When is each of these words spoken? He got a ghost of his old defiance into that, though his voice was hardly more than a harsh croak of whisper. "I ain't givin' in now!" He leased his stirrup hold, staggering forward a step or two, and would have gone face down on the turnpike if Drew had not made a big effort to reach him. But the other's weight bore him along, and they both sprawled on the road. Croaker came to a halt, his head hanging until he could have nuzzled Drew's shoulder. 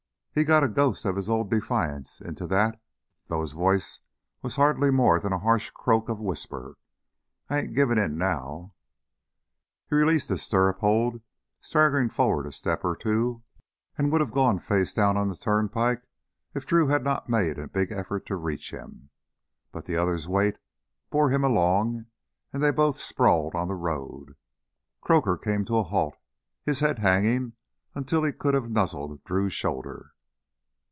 He 0.33 0.45
got 0.45 0.63
a 0.63 0.69
ghost 0.69 1.03
of 1.03 1.17
his 1.17 1.27
old 1.27 1.51
defiance 1.51 2.21
into 2.21 2.47
that, 2.47 2.79
though 3.27 3.41
his 3.41 3.51
voice 3.51 3.99
was 4.41 4.55
hardly 4.55 4.89
more 4.89 5.19
than 5.19 5.33
a 5.33 5.37
harsh 5.39 5.71
croak 5.71 6.07
of 6.07 6.21
whisper. 6.21 6.77
"I 7.49 7.59
ain't 7.59 7.75
givin' 7.75 7.97
in 7.97 8.17
now!" 8.17 8.73
He 9.89 9.95
leased 9.97 10.29
his 10.29 10.41
stirrup 10.41 10.79
hold, 10.79 11.21
staggering 11.59 12.07
forward 12.07 12.47
a 12.47 12.53
step 12.53 12.85
or 12.85 12.95
two, 12.95 13.43
and 13.97 14.09
would 14.09 14.21
have 14.21 14.31
gone 14.31 14.57
face 14.57 14.93
down 14.93 15.17
on 15.17 15.27
the 15.27 15.35
turnpike 15.35 16.07
if 16.53 16.65
Drew 16.65 16.87
had 16.87 17.03
not 17.03 17.27
made 17.27 17.59
a 17.59 17.67
big 17.67 17.91
effort 17.91 18.25
to 18.27 18.37
reach 18.37 18.71
him. 18.71 19.09
But 19.73 19.83
the 19.83 19.97
other's 19.97 20.29
weight 20.29 20.59
bore 21.09 21.29
him 21.29 21.43
along, 21.43 22.05
and 22.53 22.63
they 22.63 22.71
both 22.71 23.01
sprawled 23.01 23.53
on 23.53 23.67
the 23.67 23.75
road. 23.75 24.37
Croaker 25.01 25.35
came 25.35 25.65
to 25.65 25.75
a 25.77 25.83
halt, 25.83 26.15
his 26.63 26.79
head 26.79 26.99
hanging 26.99 27.51
until 27.93 28.23
he 28.23 28.31
could 28.31 28.53
have 28.53 28.71
nuzzled 28.71 29.21
Drew's 29.25 29.51
shoulder. 29.51 30.13